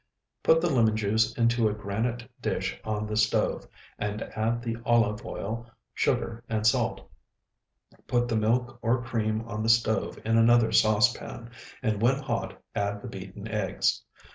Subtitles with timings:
[0.41, 3.67] Put the lemon juice into a granite dish on the stove,
[3.99, 7.07] and add the olive oil, sugar, and salt.
[8.07, 11.51] Put the milk or cream on the stove in another saucepan,
[11.83, 14.01] and when hot add the beaten eggs.